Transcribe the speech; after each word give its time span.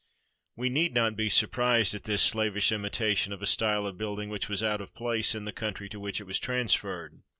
We 0.55 0.69
need 0.71 0.95
not 0.95 1.15
be 1.15 1.29
surprised 1.29 1.93
at 1.93 2.05
this 2.05 2.23
slavish 2.23 2.71
imitation 2.71 3.31
of 3.31 3.43
a 3.43 3.45
style 3.45 3.85
of 3.85 3.99
building 3.99 4.29
which 4.29 4.49
was 4.49 4.63
out 4.63 4.81
of 4.81 4.95
place 4.95 5.35
in 5.35 5.45
the 5.45 5.51
country 5.53 5.89
to 5.89 5.99
which 5.99 6.19
it 6.19 6.23
was 6.25 6.39
transferred. 6.39 7.21